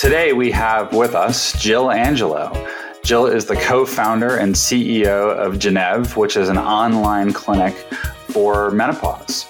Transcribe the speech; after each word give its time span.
Today 0.00 0.32
we 0.32 0.50
have 0.52 0.94
with 0.94 1.14
us 1.14 1.52
Jill 1.60 1.90
Angelo. 1.90 2.50
Jill 3.04 3.26
is 3.26 3.44
the 3.44 3.56
co 3.56 3.84
founder 3.84 4.34
and 4.34 4.54
CEO 4.54 5.36
of 5.36 5.56
Gennev, 5.56 6.16
which 6.16 6.38
is 6.38 6.48
an 6.48 6.56
online 6.56 7.34
clinic 7.34 7.74
for 8.28 8.70
menopause. 8.70 9.44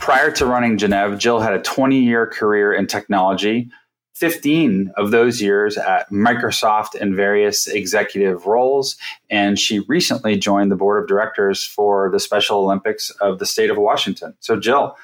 Prior 0.00 0.32
to 0.32 0.44
running 0.44 0.76
Gennev, 0.76 1.18
Jill 1.18 1.38
had 1.38 1.52
a 1.52 1.62
20 1.62 2.00
year 2.00 2.26
career 2.26 2.72
in 2.72 2.88
technology, 2.88 3.70
15 4.16 4.90
of 4.96 5.12
those 5.12 5.40
years 5.40 5.78
at 5.78 6.10
Microsoft 6.10 6.96
in 6.96 7.14
various 7.14 7.68
executive 7.68 8.44
roles. 8.44 8.96
And 9.30 9.56
she 9.56 9.78
recently 9.86 10.36
joined 10.36 10.72
the 10.72 10.76
board 10.76 11.00
of 11.00 11.06
directors 11.06 11.64
for 11.64 12.10
the 12.10 12.18
Special 12.18 12.58
Olympics 12.58 13.10
of 13.20 13.38
the 13.38 13.46
state 13.46 13.70
of 13.70 13.76
Washington. 13.76 14.34
So, 14.40 14.58
Jill, 14.58 14.96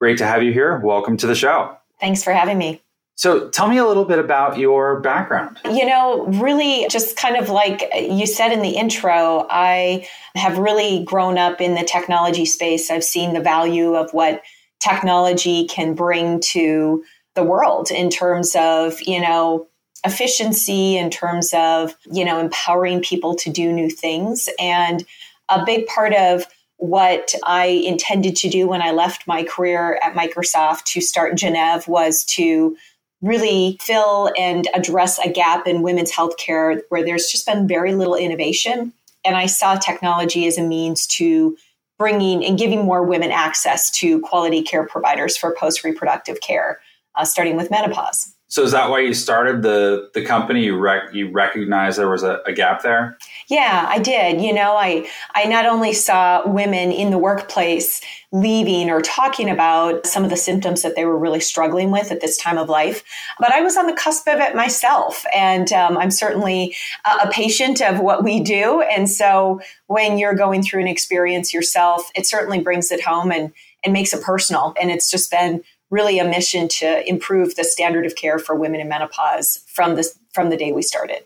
great 0.00 0.16
to 0.16 0.26
have 0.26 0.42
you 0.42 0.54
here. 0.54 0.80
Welcome 0.82 1.18
to 1.18 1.26
the 1.26 1.34
show. 1.34 1.76
Thanks 2.00 2.24
for 2.24 2.32
having 2.32 2.56
me. 2.56 2.80
So 3.16 3.48
tell 3.48 3.66
me 3.66 3.78
a 3.78 3.86
little 3.86 4.04
bit 4.04 4.18
about 4.18 4.58
your 4.58 5.00
background. 5.00 5.58
You 5.64 5.86
know, 5.86 6.26
really 6.26 6.86
just 6.90 7.16
kind 7.16 7.36
of 7.36 7.48
like 7.48 7.82
you 7.94 8.26
said 8.26 8.52
in 8.52 8.60
the 8.60 8.76
intro, 8.76 9.46
I 9.50 10.06
have 10.34 10.58
really 10.58 11.02
grown 11.04 11.38
up 11.38 11.62
in 11.62 11.74
the 11.74 11.82
technology 11.82 12.44
space. 12.44 12.90
I've 12.90 13.02
seen 13.02 13.32
the 13.32 13.40
value 13.40 13.94
of 13.94 14.12
what 14.12 14.42
technology 14.80 15.66
can 15.66 15.94
bring 15.94 16.40
to 16.40 17.02
the 17.34 17.42
world 17.42 17.90
in 17.90 18.10
terms 18.10 18.54
of, 18.54 19.00
you 19.00 19.20
know, 19.20 19.66
efficiency, 20.04 20.98
in 20.98 21.08
terms 21.08 21.54
of, 21.54 21.96
you 22.12 22.24
know, 22.24 22.38
empowering 22.38 23.00
people 23.00 23.34
to 23.36 23.50
do 23.50 23.72
new 23.72 23.88
things. 23.88 24.48
And 24.60 25.06
a 25.48 25.64
big 25.64 25.86
part 25.86 26.12
of 26.12 26.46
what 26.76 27.34
I 27.44 27.64
intended 27.64 28.36
to 28.36 28.50
do 28.50 28.68
when 28.68 28.82
I 28.82 28.90
left 28.90 29.26
my 29.26 29.42
career 29.42 29.98
at 30.02 30.12
Microsoft 30.12 30.84
to 30.92 31.00
start 31.00 31.34
Gennev 31.34 31.88
was 31.88 32.22
to 32.26 32.76
really 33.22 33.78
fill 33.80 34.30
and 34.36 34.68
address 34.74 35.18
a 35.18 35.30
gap 35.30 35.66
in 35.66 35.82
women's 35.82 36.12
healthcare 36.12 36.80
where 36.90 37.04
there's 37.04 37.26
just 37.26 37.46
been 37.46 37.66
very 37.66 37.94
little 37.94 38.14
innovation. 38.14 38.92
And 39.24 39.36
I 39.36 39.46
saw 39.46 39.76
technology 39.76 40.46
as 40.46 40.58
a 40.58 40.62
means 40.62 41.06
to 41.08 41.56
bringing 41.98 42.44
and 42.44 42.58
giving 42.58 42.84
more 42.84 43.02
women 43.02 43.30
access 43.30 43.90
to 43.90 44.20
quality 44.20 44.62
care 44.62 44.86
providers 44.86 45.36
for 45.36 45.56
post 45.58 45.82
reproductive 45.82 46.40
care, 46.40 46.78
uh, 47.14 47.24
starting 47.24 47.56
with 47.56 47.70
menopause. 47.70 48.35
So 48.48 48.62
is 48.62 48.70
that 48.72 48.90
why 48.90 49.00
you 49.00 49.12
started 49.12 49.62
the 49.62 50.08
the 50.14 50.24
company? 50.24 50.64
You 50.64 50.78
rec- 50.78 51.12
you 51.12 51.30
recognized 51.32 51.98
there 51.98 52.08
was 52.08 52.22
a, 52.22 52.40
a, 52.46 52.52
gap 52.52 52.82
there. 52.82 53.18
Yeah, 53.48 53.86
I 53.88 53.98
did. 53.98 54.40
You 54.40 54.52
know, 54.52 54.76
I 54.76 55.08
I 55.34 55.46
not 55.46 55.66
only 55.66 55.92
saw 55.92 56.46
women 56.46 56.92
in 56.92 57.10
the 57.10 57.18
workplace 57.18 58.00
leaving 58.30 58.88
or 58.88 59.00
talking 59.00 59.50
about 59.50 60.06
some 60.06 60.22
of 60.22 60.30
the 60.30 60.36
symptoms 60.36 60.82
that 60.82 60.94
they 60.94 61.04
were 61.04 61.18
really 61.18 61.40
struggling 61.40 61.90
with 61.90 62.12
at 62.12 62.20
this 62.20 62.38
time 62.38 62.56
of 62.56 62.68
life, 62.68 63.02
but 63.40 63.50
I 63.50 63.62
was 63.62 63.76
on 63.76 63.86
the 63.86 63.92
cusp 63.92 64.28
of 64.28 64.38
it 64.38 64.54
myself, 64.54 65.24
and 65.34 65.72
um, 65.72 65.98
I'm 65.98 66.12
certainly 66.12 66.76
a, 67.04 67.26
a 67.26 67.30
patient 67.30 67.82
of 67.82 67.98
what 67.98 68.22
we 68.22 68.38
do. 68.38 68.80
And 68.80 69.10
so, 69.10 69.60
when 69.88 70.18
you're 70.18 70.34
going 70.34 70.62
through 70.62 70.82
an 70.82 70.88
experience 70.88 71.52
yourself, 71.52 72.12
it 72.14 72.26
certainly 72.26 72.60
brings 72.60 72.92
it 72.92 73.02
home 73.02 73.32
and 73.32 73.52
and 73.84 73.92
makes 73.92 74.12
it 74.12 74.22
personal. 74.22 74.74
And 74.80 74.90
it's 74.90 75.10
just 75.10 75.30
been 75.30 75.62
really 75.90 76.18
a 76.18 76.24
mission 76.24 76.68
to 76.68 77.08
improve 77.08 77.54
the 77.54 77.64
standard 77.64 78.06
of 78.06 78.16
care 78.16 78.38
for 78.38 78.54
women 78.54 78.80
in 78.80 78.88
menopause 78.88 79.64
from 79.68 79.94
this 79.94 80.18
from 80.32 80.50
the 80.50 80.56
day 80.56 80.72
we 80.72 80.82
started. 80.82 81.24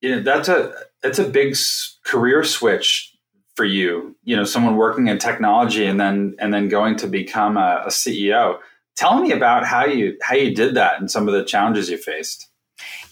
Yeah, 0.00 0.20
that's 0.20 0.48
a 0.48 0.72
that's 1.02 1.18
a 1.18 1.28
big 1.28 1.56
career 2.04 2.42
switch 2.44 3.14
for 3.54 3.64
you. 3.64 4.16
You 4.24 4.36
know, 4.36 4.44
someone 4.44 4.76
working 4.76 5.08
in 5.08 5.18
technology 5.18 5.86
and 5.86 6.00
then 6.00 6.34
and 6.38 6.52
then 6.52 6.68
going 6.68 6.96
to 6.96 7.06
become 7.06 7.56
a, 7.56 7.82
a 7.86 7.90
CEO. 7.90 8.58
Tell 8.96 9.20
me 9.20 9.32
about 9.32 9.64
how 9.64 9.84
you 9.84 10.16
how 10.22 10.34
you 10.34 10.54
did 10.54 10.74
that 10.74 11.00
and 11.00 11.10
some 11.10 11.28
of 11.28 11.34
the 11.34 11.44
challenges 11.44 11.90
you 11.90 11.98
faced. 11.98 12.48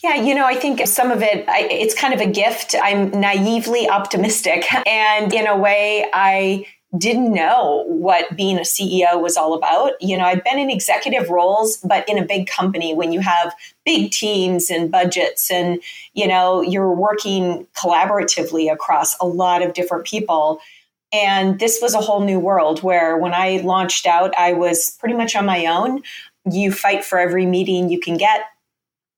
Yeah, 0.03 0.15
you 0.15 0.35
know, 0.35 0.47
I 0.47 0.55
think 0.55 0.87
some 0.87 1.11
of 1.11 1.23
it, 1.23 1.49
I, 1.49 1.69
it's 1.71 1.95
kind 1.95 2.15
of 2.15 2.21
a 2.21 2.27
gift. 2.31 2.77
I'm 2.81 3.11
naively 3.11 3.89
optimistic. 3.89 4.65
And 4.87 5.33
in 5.35 5.47
a 5.47 5.57
way, 5.57 6.07
I 6.13 6.67
didn't 6.97 7.35
know 7.35 7.85
what 7.87 8.35
being 8.35 8.57
a 8.57 8.63
CEO 8.63 9.21
was 9.21 9.37
all 9.37 9.53
about. 9.53 9.93
You 10.01 10.17
know, 10.17 10.25
I'd 10.25 10.43
been 10.43 10.59
in 10.59 10.71
executive 10.71 11.29
roles, 11.29 11.77
but 11.79 12.09
in 12.09 12.17
a 12.17 12.25
big 12.25 12.47
company 12.47 12.95
when 12.95 13.13
you 13.13 13.21
have 13.21 13.55
big 13.85 14.11
teams 14.11 14.71
and 14.71 14.91
budgets 14.91 15.51
and, 15.51 15.81
you 16.15 16.27
know, 16.27 16.63
you're 16.63 16.95
working 16.95 17.67
collaboratively 17.77 18.73
across 18.73 19.19
a 19.21 19.27
lot 19.27 19.61
of 19.61 19.75
different 19.75 20.07
people. 20.07 20.61
And 21.13 21.59
this 21.59 21.79
was 21.83 21.95
a 21.95 22.01
whole 22.01 22.25
new 22.25 22.39
world 22.39 22.83
where 22.83 23.19
when 23.19 23.35
I 23.35 23.59
launched 23.59 24.07
out, 24.07 24.35
I 24.39 24.55
was 24.55 24.97
pretty 24.99 25.15
much 25.15 25.37
on 25.37 25.45
my 25.45 25.67
own. 25.67 26.03
You 26.51 26.73
fight 26.73 27.05
for 27.05 27.19
every 27.19 27.45
meeting 27.45 27.91
you 27.91 28.01
can 28.01 28.17
get. 28.17 28.45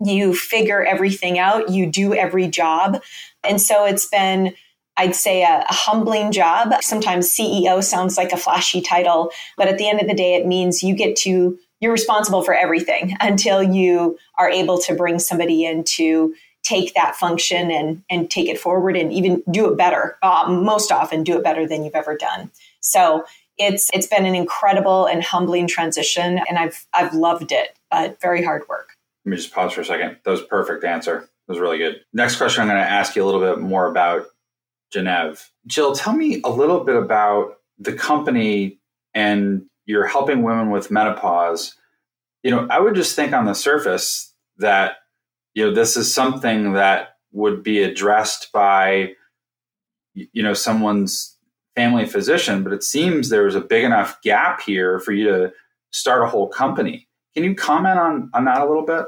You 0.00 0.34
figure 0.34 0.84
everything 0.84 1.38
out. 1.38 1.68
You 1.68 1.86
do 1.86 2.14
every 2.14 2.48
job. 2.48 3.00
And 3.44 3.60
so 3.60 3.84
it's 3.84 4.06
been 4.06 4.54
I'd 4.96 5.16
say 5.16 5.42
a, 5.42 5.64
a, 5.68 5.72
humbling 5.72 6.32
job. 6.32 6.74
Sometimes 6.82 7.28
CEO 7.28 7.82
sounds 7.82 8.16
like 8.16 8.32
a 8.32 8.36
flashy 8.36 8.80
title, 8.80 9.30
but 9.56 9.68
at 9.68 9.78
the 9.78 9.88
end 9.88 10.00
of 10.00 10.08
the 10.08 10.14
day, 10.14 10.34
it 10.34 10.46
means 10.46 10.82
you 10.82 10.94
get 10.94 11.16
to, 11.16 11.58
you're 11.80 11.92
responsible 11.92 12.42
for 12.42 12.54
everything 12.54 13.16
until 13.20 13.62
you 13.62 14.18
are 14.38 14.50
able 14.50 14.78
to 14.78 14.94
bring 14.94 15.18
somebody 15.18 15.64
in 15.64 15.84
to 15.84 16.34
take 16.62 16.92
that 16.94 17.16
function 17.16 17.70
and, 17.70 18.02
and 18.10 18.30
take 18.30 18.48
it 18.48 18.60
forward 18.60 18.96
and 18.96 19.12
even 19.12 19.42
do 19.50 19.70
it 19.70 19.78
better. 19.78 20.18
Uh, 20.22 20.46
most 20.48 20.92
often, 20.92 21.24
do 21.24 21.38
it 21.38 21.44
better 21.44 21.66
than 21.66 21.84
you've 21.84 21.94
ever 21.94 22.16
done. 22.16 22.50
So 22.80 23.24
it's 23.60 23.90
it's 23.92 24.06
been 24.06 24.24
an 24.24 24.34
incredible 24.34 25.06
and 25.06 25.22
humbling 25.22 25.66
transition, 25.66 26.40
and 26.48 26.58
I've 26.58 26.86
I've 26.92 27.14
loved 27.14 27.52
it, 27.52 27.76
but 27.90 28.20
very 28.20 28.42
hard 28.42 28.62
work. 28.68 28.96
Let 29.24 29.30
me 29.30 29.36
just 29.36 29.52
pause 29.52 29.72
for 29.72 29.82
a 29.82 29.84
second. 29.84 30.16
That 30.24 30.30
was 30.30 30.42
perfect 30.42 30.82
answer. 30.82 31.20
That 31.20 31.52
was 31.52 31.58
really 31.58 31.78
good. 31.78 32.00
Next 32.12 32.36
question, 32.36 32.62
I'm 32.62 32.68
going 32.68 32.80
to 32.80 32.88
ask 32.88 33.14
you 33.14 33.22
a 33.22 33.26
little 33.26 33.40
bit 33.40 33.58
more 33.60 33.86
about 33.86 34.26
Gennev. 34.94 35.48
Jill, 35.66 35.94
tell 35.94 36.12
me 36.12 36.40
a 36.44 36.50
little 36.50 36.84
bit 36.84 36.96
about 36.96 37.58
the 37.78 37.92
company 37.92 38.78
and 39.14 39.62
you're 39.86 40.06
helping 40.06 40.42
women 40.42 40.70
with 40.70 40.90
menopause. 40.90 41.76
You 42.42 42.50
know, 42.50 42.66
I 42.70 42.80
would 42.80 42.94
just 42.94 43.16
think 43.16 43.32
on 43.32 43.46
the 43.46 43.54
surface 43.54 44.34
that, 44.58 44.96
you 45.54 45.64
know, 45.64 45.74
this 45.74 45.96
is 45.96 46.12
something 46.12 46.74
that 46.74 47.16
would 47.32 47.62
be 47.62 47.82
addressed 47.82 48.52
by, 48.52 49.12
you 50.14 50.42
know, 50.42 50.54
someone's 50.54 51.36
family 51.76 52.06
physician, 52.06 52.62
but 52.62 52.72
it 52.72 52.82
seems 52.82 53.28
there's 53.28 53.54
a 53.54 53.60
big 53.60 53.84
enough 53.84 54.20
gap 54.22 54.60
here 54.60 54.98
for 54.98 55.12
you 55.12 55.24
to 55.24 55.52
start 55.92 56.22
a 56.22 56.26
whole 56.26 56.48
company. 56.48 57.08
Can 57.34 57.44
you 57.44 57.54
comment 57.54 57.98
on, 57.98 58.30
on 58.34 58.44
that 58.44 58.60
a 58.60 58.66
little 58.66 58.84
bit? 58.84 59.06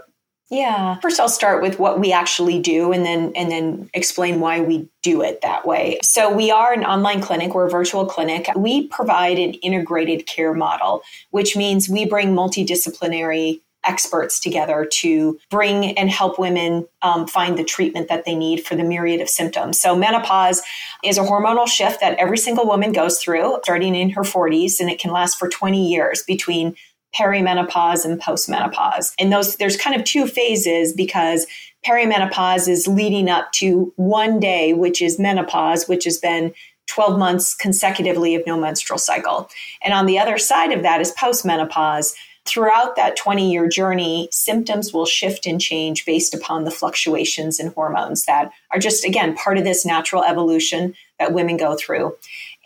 Yeah. 0.52 0.98
First 1.00 1.18
I'll 1.18 1.30
start 1.30 1.62
with 1.62 1.78
what 1.78 1.98
we 1.98 2.12
actually 2.12 2.60
do 2.60 2.92
and 2.92 3.06
then 3.06 3.32
and 3.34 3.50
then 3.50 3.88
explain 3.94 4.38
why 4.38 4.60
we 4.60 4.86
do 5.02 5.22
it 5.22 5.40
that 5.40 5.66
way. 5.66 5.98
So 6.02 6.30
we 6.30 6.50
are 6.50 6.74
an 6.74 6.84
online 6.84 7.22
clinic, 7.22 7.54
we're 7.54 7.68
a 7.68 7.70
virtual 7.70 8.04
clinic. 8.04 8.50
We 8.54 8.86
provide 8.88 9.38
an 9.38 9.54
integrated 9.54 10.26
care 10.26 10.52
model, 10.52 11.04
which 11.30 11.56
means 11.56 11.88
we 11.88 12.04
bring 12.04 12.34
multidisciplinary 12.34 13.62
experts 13.84 14.38
together 14.38 14.86
to 14.92 15.38
bring 15.50 15.96
and 15.98 16.10
help 16.10 16.38
women 16.38 16.86
um, 17.00 17.26
find 17.26 17.58
the 17.58 17.64
treatment 17.64 18.08
that 18.08 18.26
they 18.26 18.34
need 18.34 18.64
for 18.64 18.76
the 18.76 18.84
myriad 18.84 19.22
of 19.22 19.30
symptoms. 19.30 19.80
So, 19.80 19.96
menopause 19.96 20.62
is 21.02 21.18
a 21.18 21.22
hormonal 21.22 21.66
shift 21.66 22.00
that 22.00 22.18
every 22.18 22.38
single 22.38 22.66
woman 22.66 22.92
goes 22.92 23.18
through 23.18 23.58
starting 23.62 23.94
in 23.94 24.10
her 24.10 24.22
40s, 24.22 24.80
and 24.80 24.90
it 24.90 25.00
can 25.00 25.10
last 25.10 25.38
for 25.38 25.48
20 25.48 25.88
years 25.90 26.22
between 26.22 26.76
perimenopause 27.14 28.04
and 28.04 28.20
postmenopause. 28.20 29.12
And 29.18 29.32
those 29.32 29.56
there's 29.56 29.76
kind 29.76 29.94
of 29.94 30.04
two 30.04 30.26
phases 30.26 30.92
because 30.92 31.46
perimenopause 31.84 32.68
is 32.68 32.86
leading 32.86 33.28
up 33.28 33.50
to 33.52 33.92
one 33.96 34.38
day, 34.40 34.72
which 34.72 35.02
is 35.02 35.18
menopause, 35.18 35.88
which 35.88 36.04
has 36.04 36.18
been 36.18 36.54
12 36.86 37.18
months 37.18 37.54
consecutively 37.54 38.34
of 38.34 38.46
no 38.46 38.58
menstrual 38.58 38.98
cycle. 38.98 39.48
And 39.82 39.94
on 39.94 40.06
the 40.06 40.18
other 40.18 40.38
side 40.38 40.72
of 40.72 40.82
that 40.82 41.00
is 41.00 41.12
postmenopause. 41.12 42.14
Throughout 42.44 42.96
that 42.96 43.16
20 43.16 43.52
year 43.52 43.68
journey, 43.68 44.28
symptoms 44.32 44.92
will 44.92 45.06
shift 45.06 45.46
and 45.46 45.60
change 45.60 46.04
based 46.04 46.34
upon 46.34 46.64
the 46.64 46.72
fluctuations 46.72 47.60
in 47.60 47.68
hormones 47.68 48.24
that 48.24 48.50
are 48.72 48.80
just, 48.80 49.04
again, 49.04 49.36
part 49.36 49.58
of 49.58 49.64
this 49.64 49.86
natural 49.86 50.24
evolution 50.24 50.92
that 51.20 51.32
women 51.32 51.56
go 51.56 51.76
through. 51.76 52.16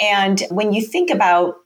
And 0.00 0.42
when 0.50 0.72
you 0.72 0.82
think 0.82 1.10
about 1.10 1.58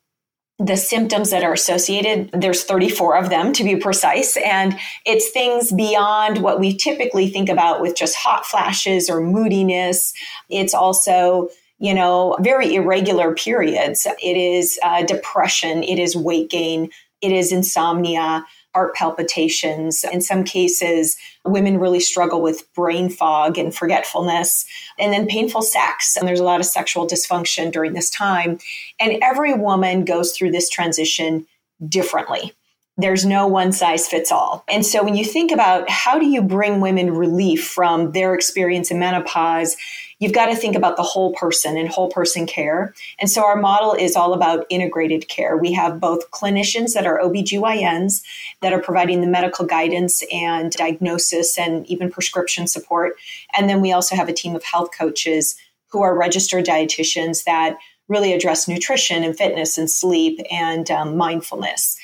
the 0.60 0.76
symptoms 0.76 1.30
that 1.30 1.42
are 1.42 1.54
associated 1.54 2.30
there's 2.32 2.64
34 2.64 3.16
of 3.16 3.30
them 3.30 3.52
to 3.54 3.64
be 3.64 3.76
precise. 3.76 4.36
And 4.36 4.78
it's 5.06 5.30
things 5.30 5.72
beyond 5.72 6.42
what 6.42 6.60
we 6.60 6.76
typically 6.76 7.30
think 7.30 7.48
about 7.48 7.80
with 7.80 7.96
just 7.96 8.14
hot 8.14 8.44
flashes 8.44 9.08
or 9.08 9.20
moodiness. 9.20 10.12
It's 10.50 10.74
also 10.74 11.48
you 11.78 11.94
know 11.94 12.36
very 12.40 12.74
irregular 12.74 13.34
periods. 13.34 14.06
It 14.22 14.36
is 14.36 14.78
uh, 14.82 15.02
depression. 15.04 15.82
It 15.82 15.98
is 15.98 16.14
weight 16.14 16.50
gain. 16.50 16.90
It 17.22 17.32
is 17.32 17.52
insomnia 17.52 18.44
heart 18.74 18.94
palpitations. 18.94 20.04
In 20.04 20.20
some 20.20 20.44
cases, 20.44 21.16
women 21.44 21.78
really 21.78 22.00
struggle 22.00 22.40
with 22.40 22.72
brain 22.74 23.08
fog 23.08 23.58
and 23.58 23.74
forgetfulness, 23.74 24.64
and 24.98 25.12
then 25.12 25.26
painful 25.26 25.62
sex. 25.62 26.16
And 26.16 26.28
there's 26.28 26.40
a 26.40 26.44
lot 26.44 26.60
of 26.60 26.66
sexual 26.66 27.06
dysfunction 27.06 27.72
during 27.72 27.94
this 27.94 28.10
time. 28.10 28.58
And 29.00 29.18
every 29.22 29.54
woman 29.54 30.04
goes 30.04 30.32
through 30.32 30.52
this 30.52 30.68
transition 30.68 31.46
differently. 31.88 32.52
there's 33.00 33.24
no 33.24 33.46
one 33.46 33.72
size 33.72 34.08
fits 34.08 34.30
all. 34.30 34.64
And 34.68 34.84
so 34.84 35.02
when 35.02 35.16
you 35.16 35.24
think 35.24 35.50
about 35.50 35.88
how 35.88 36.18
do 36.18 36.26
you 36.26 36.42
bring 36.42 36.80
women 36.80 37.14
relief 37.14 37.66
from 37.66 38.12
their 38.12 38.34
experience 38.34 38.90
in 38.90 38.98
menopause, 38.98 39.76
you've 40.20 40.32
got 40.32 40.46
to 40.46 40.54
think 40.54 40.76
about 40.76 40.96
the 40.96 41.02
whole 41.02 41.32
person 41.32 41.76
and 41.76 41.88
whole 41.88 42.08
person 42.08 42.46
care. 42.46 42.94
And 43.18 43.28
so 43.28 43.44
our 43.44 43.56
model 43.56 43.94
is 43.94 44.14
all 44.14 44.32
about 44.32 44.66
integrated 44.70 45.28
care. 45.28 45.56
We 45.56 45.72
have 45.72 45.98
both 45.98 46.30
clinicians 46.30 46.94
that 46.94 47.06
are 47.06 47.18
OBGYNs 47.18 48.22
that 48.60 48.72
are 48.72 48.80
providing 48.80 49.22
the 49.22 49.26
medical 49.26 49.66
guidance 49.66 50.22
and 50.32 50.70
diagnosis 50.72 51.58
and 51.58 51.84
even 51.86 52.10
prescription 52.10 52.68
support. 52.68 53.14
And 53.56 53.68
then 53.68 53.80
we 53.80 53.92
also 53.92 54.14
have 54.14 54.28
a 54.28 54.34
team 54.34 54.54
of 54.54 54.62
health 54.62 54.90
coaches 54.96 55.56
who 55.88 56.02
are 56.02 56.16
registered 56.16 56.66
dietitians 56.66 57.44
that 57.44 57.76
really 58.08 58.32
address 58.32 58.68
nutrition 58.68 59.24
and 59.24 59.36
fitness 59.36 59.78
and 59.78 59.90
sleep 59.90 60.40
and 60.50 60.90
um, 60.90 61.16
mindfulness. 61.16 61.98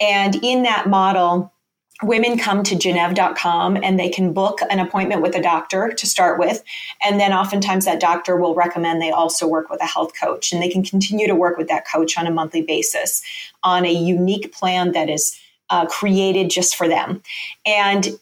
And 0.00 0.36
in 0.42 0.62
that 0.62 0.88
model, 0.88 1.52
women 2.02 2.38
come 2.38 2.62
to 2.62 2.74
Gennev.com 2.74 3.78
and 3.82 3.98
they 3.98 4.08
can 4.08 4.32
book 4.32 4.58
an 4.70 4.78
appointment 4.78 5.22
with 5.22 5.34
a 5.34 5.42
doctor 5.42 5.92
to 5.92 6.06
start 6.06 6.38
with. 6.38 6.62
And 7.02 7.18
then 7.18 7.32
oftentimes 7.32 7.86
that 7.86 8.00
doctor 8.00 8.36
will 8.36 8.54
recommend 8.54 9.00
they 9.00 9.10
also 9.10 9.48
work 9.48 9.70
with 9.70 9.80
a 9.80 9.86
health 9.86 10.12
coach 10.20 10.52
and 10.52 10.62
they 10.62 10.68
can 10.68 10.84
continue 10.84 11.26
to 11.26 11.34
work 11.34 11.56
with 11.56 11.68
that 11.68 11.86
coach 11.86 12.18
on 12.18 12.26
a 12.26 12.30
monthly 12.30 12.62
basis 12.62 13.22
on 13.62 13.86
a 13.86 13.92
unique 13.92 14.52
plan 14.52 14.92
that 14.92 15.08
is 15.08 15.38
uh, 15.70 15.86
created 15.86 16.50
just 16.50 16.76
for 16.76 16.86
them. 16.86 17.22
And 17.64 18.18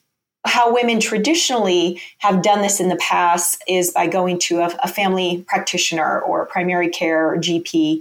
how 0.46 0.72
women 0.72 1.00
traditionally 1.00 2.00
have 2.18 2.42
done 2.42 2.60
this 2.60 2.78
in 2.78 2.88
the 2.88 2.96
past 2.96 3.62
is 3.66 3.90
by 3.90 4.06
going 4.06 4.38
to 4.38 4.60
a, 4.60 4.76
a 4.82 4.88
family 4.88 5.44
practitioner 5.48 6.20
or 6.20 6.46
primary 6.46 6.90
care 6.90 7.32
or 7.32 7.38
GP. 7.38 8.00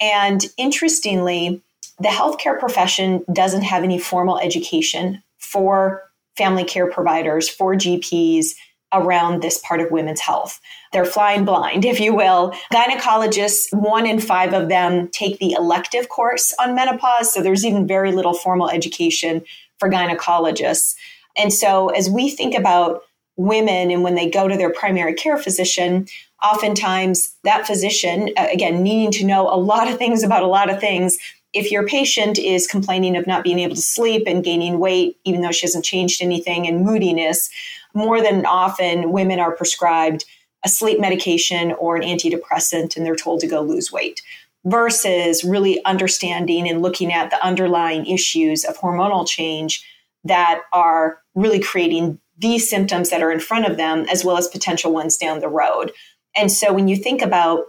And 0.00 0.44
interestingly, 0.56 1.62
the 1.98 2.08
healthcare 2.08 2.58
profession 2.58 3.24
doesn't 3.32 3.62
have 3.62 3.84
any 3.84 3.98
formal 3.98 4.38
education 4.38 5.22
for 5.38 6.02
family 6.36 6.64
care 6.64 6.90
providers, 6.90 7.48
for 7.48 7.74
GPs 7.74 8.54
around 8.92 9.42
this 9.42 9.58
part 9.58 9.80
of 9.80 9.90
women's 9.90 10.20
health. 10.20 10.60
They're 10.92 11.04
flying 11.04 11.44
blind, 11.44 11.84
if 11.84 12.00
you 12.00 12.14
will. 12.14 12.52
Gynecologists, 12.72 13.72
one 13.72 14.06
in 14.06 14.20
five 14.20 14.52
of 14.52 14.68
them 14.68 15.08
take 15.08 15.38
the 15.38 15.52
elective 15.52 16.08
course 16.08 16.54
on 16.58 16.74
menopause. 16.74 17.32
So 17.32 17.42
there's 17.42 17.64
even 17.64 17.86
very 17.86 18.12
little 18.12 18.34
formal 18.34 18.70
education 18.70 19.42
for 19.78 19.90
gynecologists. 19.90 20.94
And 21.36 21.52
so 21.52 21.88
as 21.88 22.08
we 22.08 22.30
think 22.30 22.54
about 22.54 23.02
women 23.36 23.90
and 23.90 24.04
when 24.04 24.14
they 24.14 24.30
go 24.30 24.46
to 24.46 24.56
their 24.56 24.70
primary 24.72 25.14
care 25.14 25.36
physician, 25.36 26.06
oftentimes 26.42 27.34
that 27.42 27.66
physician, 27.66 28.30
again, 28.36 28.82
needing 28.82 29.10
to 29.10 29.24
know 29.24 29.48
a 29.52 29.58
lot 29.58 29.88
of 29.88 29.98
things 29.98 30.22
about 30.22 30.44
a 30.44 30.48
lot 30.48 30.70
of 30.70 30.78
things, 30.78 31.18
if 31.54 31.70
your 31.70 31.86
patient 31.86 32.38
is 32.38 32.66
complaining 32.66 33.16
of 33.16 33.26
not 33.26 33.44
being 33.44 33.60
able 33.60 33.76
to 33.76 33.80
sleep 33.80 34.24
and 34.26 34.44
gaining 34.44 34.78
weight, 34.80 35.16
even 35.24 35.40
though 35.40 35.52
she 35.52 35.66
hasn't 35.66 35.84
changed 35.84 36.20
anything, 36.20 36.66
and 36.66 36.84
moodiness, 36.84 37.48
more 37.94 38.20
than 38.20 38.44
often 38.44 39.12
women 39.12 39.38
are 39.38 39.54
prescribed 39.54 40.24
a 40.64 40.68
sleep 40.68 40.98
medication 40.98 41.72
or 41.72 41.96
an 41.96 42.02
antidepressant 42.02 42.96
and 42.96 43.06
they're 43.06 43.14
told 43.14 43.40
to 43.40 43.46
go 43.46 43.60
lose 43.60 43.92
weight 43.92 44.22
versus 44.64 45.44
really 45.44 45.84
understanding 45.84 46.68
and 46.68 46.82
looking 46.82 47.12
at 47.12 47.30
the 47.30 47.44
underlying 47.44 48.06
issues 48.06 48.64
of 48.64 48.76
hormonal 48.78 49.28
change 49.28 49.86
that 50.24 50.62
are 50.72 51.18
really 51.34 51.60
creating 51.60 52.18
these 52.38 52.68
symptoms 52.68 53.10
that 53.10 53.22
are 53.22 53.30
in 53.30 53.40
front 53.40 53.66
of 53.66 53.76
them 53.76 54.06
as 54.10 54.24
well 54.24 54.38
as 54.38 54.48
potential 54.48 54.92
ones 54.92 55.16
down 55.16 55.40
the 55.40 55.48
road. 55.48 55.92
And 56.34 56.50
so 56.50 56.72
when 56.72 56.88
you 56.88 56.96
think 56.96 57.20
about 57.20 57.66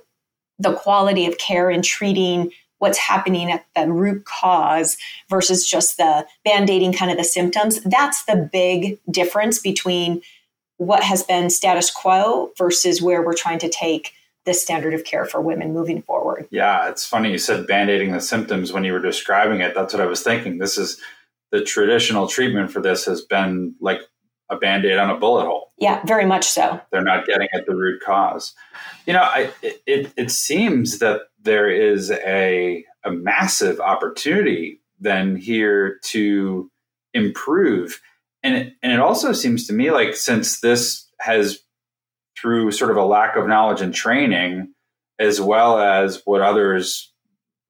the 0.57 0.73
quality 0.73 1.25
of 1.25 1.37
care 1.37 1.69
in 1.69 1.81
treating 1.81 2.51
what's 2.85 2.99
happening 2.99 3.51
at 3.51 3.65
the 3.75 3.91
root 3.91 4.25
cause 4.25 4.95
versus 5.27 5.67
just 5.67 5.97
the 5.97 6.23
band-aiding 6.43 6.93
kind 6.93 7.09
of 7.09 7.17
the 7.17 7.23
symptoms 7.23 7.81
that's 7.81 8.25
the 8.25 8.35
big 8.53 8.99
difference 9.09 9.57
between 9.57 10.21
what 10.77 11.01
has 11.01 11.23
been 11.23 11.49
status 11.49 11.89
quo 11.89 12.51
versus 12.59 13.01
where 13.01 13.23
we're 13.23 13.33
trying 13.33 13.57
to 13.57 13.69
take 13.69 14.13
the 14.45 14.53
standard 14.53 14.93
of 14.93 15.03
care 15.03 15.25
for 15.25 15.41
women 15.41 15.73
moving 15.73 16.03
forward. 16.03 16.47
Yeah 16.51 16.87
it's 16.87 17.07
funny 17.07 17.31
you 17.31 17.39
said 17.39 17.65
band-aiding 17.65 18.11
the 18.11 18.21
symptoms 18.21 18.71
when 18.71 18.83
you 18.83 18.93
were 18.93 18.99
describing 18.99 19.61
it. 19.61 19.73
That's 19.73 19.91
what 19.91 20.03
i 20.03 20.05
was 20.05 20.21
thinking. 20.21 20.59
This 20.59 20.77
is 20.77 21.01
the 21.51 21.63
traditional 21.63 22.27
treatment 22.27 22.71
for 22.71 22.81
this 22.81 23.05
has 23.05 23.21
been 23.21 23.73
like 23.81 24.01
a 24.51 24.57
band-aid 24.57 24.99
on 24.99 25.09
a 25.09 25.17
bullet 25.17 25.45
hole 25.45 25.64
yeah 25.77 26.01
very 26.05 26.25
much 26.25 26.45
so 26.45 26.79
they're 26.91 27.03
not 27.03 27.25
getting 27.25 27.47
at 27.53 27.65
the 27.65 27.75
root 27.75 28.01
cause 28.03 28.53
you 29.05 29.13
know 29.13 29.21
I, 29.21 29.51
it, 29.61 30.11
it 30.15 30.31
seems 30.31 30.99
that 30.99 31.21
there 31.45 31.69
is 31.69 32.11
a, 32.11 32.83
a 33.05 33.11
massive 33.11 33.79
opportunity 33.79 34.81
then 34.99 35.37
here 35.37 35.99
to 36.05 36.69
improve. 37.13 38.01
And 38.43 38.55
it, 38.55 38.73
and 38.83 38.91
it 38.91 38.99
also 38.99 39.31
seems 39.31 39.67
to 39.67 39.73
me 39.73 39.91
like 39.91 40.15
since 40.15 40.59
this 40.59 41.09
has, 41.21 41.59
through 42.37 42.71
sort 42.71 42.91
of 42.91 42.97
a 42.97 43.05
lack 43.05 43.37
of 43.37 43.47
knowledge 43.47 43.81
and 43.81 43.93
training, 43.93 44.73
as 45.19 45.39
well 45.39 45.79
as 45.79 46.21
what 46.25 46.41
others 46.41 47.13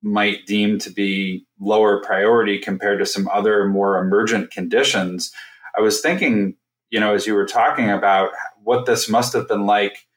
might 0.02 0.46
deem 0.48 0.80
to 0.80 0.90
be 0.90 1.46
lower 1.60 2.02
priority 2.02 2.58
compared 2.58 3.00
to 3.00 3.06
some 3.06 3.30
other 3.32 3.68
more 3.68 3.98
emergent 4.00 4.50
conditions, 4.52 5.32
I 5.78 5.82
was 5.82 6.02
thinking, 6.02 6.56
you 6.96 7.02
know, 7.02 7.14
as 7.14 7.28
you 7.28 7.34
were 7.34 7.46
talking 7.46 7.90
about 7.90 8.30
what 8.64 8.86
this 8.86 9.10
must 9.10 9.34
have 9.34 9.50
been 9.50 9.66
like 9.66 10.08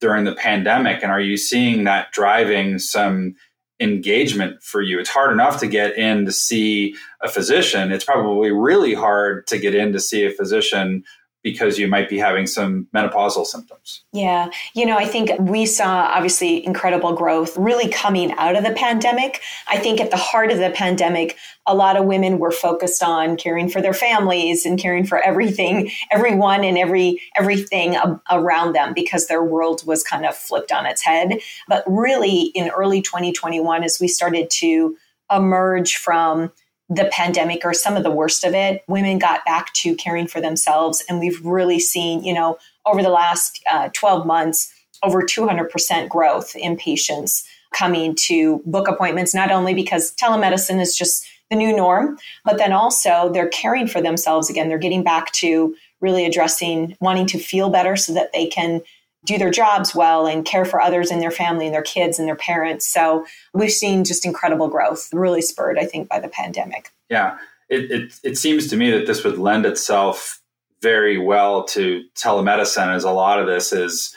during 0.00 0.24
the 0.24 0.34
pandemic? 0.34 1.02
And 1.02 1.12
are 1.12 1.20
you 1.20 1.36
seeing 1.36 1.84
that 1.84 2.10
driving 2.10 2.78
some 2.78 3.34
engagement 3.80 4.62
for 4.62 4.80
you? 4.80 4.98
It's 4.98 5.10
hard 5.10 5.30
enough 5.30 5.60
to 5.60 5.66
get 5.66 5.98
in 5.98 6.24
to 6.24 6.32
see 6.32 6.96
a 7.22 7.28
physician. 7.28 7.92
It's 7.92 8.06
probably 8.06 8.50
really 8.50 8.94
hard 8.94 9.46
to 9.48 9.58
get 9.58 9.74
in 9.74 9.92
to 9.92 10.00
see 10.00 10.24
a 10.24 10.30
physician 10.30 11.04
because 11.46 11.78
you 11.78 11.86
might 11.86 12.08
be 12.08 12.18
having 12.18 12.44
some 12.44 12.88
menopausal 12.92 13.46
symptoms. 13.46 14.02
Yeah. 14.12 14.50
You 14.74 14.84
know, 14.84 14.98
I 14.98 15.04
think 15.04 15.30
we 15.38 15.64
saw 15.64 16.10
obviously 16.12 16.66
incredible 16.66 17.12
growth 17.12 17.56
really 17.56 17.88
coming 17.88 18.32
out 18.32 18.56
of 18.56 18.64
the 18.64 18.72
pandemic. 18.72 19.40
I 19.68 19.78
think 19.78 20.00
at 20.00 20.10
the 20.10 20.16
heart 20.16 20.50
of 20.50 20.58
the 20.58 20.70
pandemic, 20.70 21.36
a 21.64 21.72
lot 21.72 21.96
of 21.96 22.04
women 22.04 22.40
were 22.40 22.50
focused 22.50 23.00
on 23.00 23.36
caring 23.36 23.68
for 23.68 23.80
their 23.80 23.94
families 23.94 24.66
and 24.66 24.76
caring 24.76 25.06
for 25.06 25.24
everything, 25.24 25.92
everyone 26.10 26.64
and 26.64 26.76
every 26.76 27.22
everything 27.38 27.96
around 28.28 28.72
them 28.72 28.92
because 28.92 29.28
their 29.28 29.44
world 29.44 29.86
was 29.86 30.02
kind 30.02 30.26
of 30.26 30.34
flipped 30.34 30.72
on 30.72 30.84
its 30.84 31.02
head. 31.02 31.38
But 31.68 31.84
really 31.86 32.46
in 32.56 32.70
early 32.70 33.02
2021 33.02 33.84
as 33.84 34.00
we 34.00 34.08
started 34.08 34.50
to 34.50 34.96
emerge 35.30 35.94
from 35.94 36.50
the 36.88 37.08
pandemic 37.12 37.64
or 37.64 37.74
some 37.74 37.96
of 37.96 38.02
the 38.02 38.10
worst 38.10 38.44
of 38.44 38.54
it, 38.54 38.82
women 38.86 39.18
got 39.18 39.44
back 39.44 39.72
to 39.74 39.94
caring 39.96 40.26
for 40.26 40.40
themselves. 40.40 41.04
And 41.08 41.18
we've 41.18 41.44
really 41.44 41.80
seen, 41.80 42.22
you 42.22 42.32
know, 42.32 42.58
over 42.84 43.02
the 43.02 43.10
last 43.10 43.62
uh, 43.70 43.88
12 43.92 44.26
months, 44.26 44.72
over 45.02 45.22
200% 45.22 46.08
growth 46.08 46.54
in 46.54 46.76
patients 46.76 47.44
coming 47.74 48.14
to 48.14 48.62
book 48.64 48.88
appointments, 48.88 49.34
not 49.34 49.50
only 49.50 49.74
because 49.74 50.14
telemedicine 50.14 50.80
is 50.80 50.96
just 50.96 51.26
the 51.50 51.56
new 51.56 51.74
norm, 51.74 52.18
but 52.44 52.58
then 52.58 52.72
also 52.72 53.30
they're 53.32 53.48
caring 53.48 53.86
for 53.86 54.00
themselves 54.00 54.48
again. 54.48 54.68
They're 54.68 54.78
getting 54.78 55.04
back 55.04 55.32
to 55.32 55.74
really 56.00 56.24
addressing 56.24 56.96
wanting 57.00 57.26
to 57.26 57.38
feel 57.38 57.70
better 57.70 57.96
so 57.96 58.12
that 58.14 58.32
they 58.32 58.46
can 58.46 58.80
do 59.26 59.36
their 59.36 59.50
jobs 59.50 59.94
well 59.94 60.26
and 60.26 60.46
care 60.46 60.64
for 60.64 60.80
others 60.80 61.10
in 61.10 61.20
their 61.20 61.30
family 61.30 61.66
and 61.66 61.74
their 61.74 61.82
kids 61.82 62.18
and 62.18 62.26
their 62.26 62.36
parents. 62.36 62.86
So 62.86 63.26
we've 63.52 63.72
seen 63.72 64.04
just 64.04 64.24
incredible 64.24 64.68
growth, 64.68 65.10
really 65.12 65.42
spurred, 65.42 65.78
I 65.78 65.84
think, 65.84 66.08
by 66.08 66.20
the 66.20 66.28
pandemic. 66.28 66.90
Yeah. 67.10 67.36
It, 67.68 67.90
it, 67.90 68.20
it 68.22 68.38
seems 68.38 68.68
to 68.68 68.76
me 68.76 68.90
that 68.92 69.06
this 69.06 69.24
would 69.24 69.38
lend 69.38 69.66
itself 69.66 70.40
very 70.80 71.18
well 71.18 71.64
to 71.64 72.04
telemedicine, 72.14 72.94
as 72.94 73.02
a 73.02 73.10
lot 73.10 73.40
of 73.40 73.46
this 73.46 73.72
is 73.72 74.14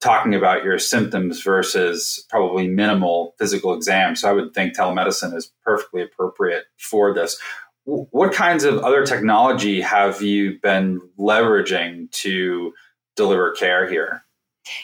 talking 0.00 0.34
about 0.34 0.62
your 0.62 0.78
symptoms 0.78 1.42
versus 1.42 2.24
probably 2.28 2.68
minimal 2.68 3.34
physical 3.38 3.74
exam. 3.74 4.14
So 4.14 4.28
I 4.28 4.32
would 4.32 4.54
think 4.54 4.76
telemedicine 4.76 5.34
is 5.34 5.50
perfectly 5.64 6.02
appropriate 6.02 6.66
for 6.78 7.12
this. 7.14 7.40
What 7.84 8.32
kinds 8.32 8.64
of 8.64 8.78
other 8.78 9.04
technology 9.04 9.80
have 9.80 10.22
you 10.22 10.58
been 10.60 11.00
leveraging 11.18 12.10
to 12.12 12.74
deliver 13.16 13.52
care 13.52 13.88
here? 13.88 14.24